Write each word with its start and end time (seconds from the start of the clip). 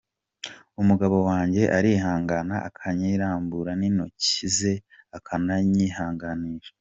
Umugabo 0.81 1.17
wanjye 1.29 1.61
arihangana 1.77 2.55
akayirambura 2.67 3.71
n’intoki 3.79 4.39
ze 4.57 4.73
akananyihanganisha. 5.17 6.69